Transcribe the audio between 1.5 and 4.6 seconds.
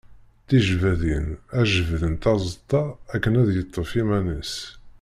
ad jebdent aẓeṭṭa akken ad yeṭṭef iman-is.